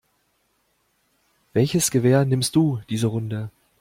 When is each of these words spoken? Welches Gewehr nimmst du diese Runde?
Welches 1.53 1.91
Gewehr 1.91 2.25
nimmst 2.25 2.55
du 2.55 2.81
diese 2.89 3.05
Runde? 3.05 3.51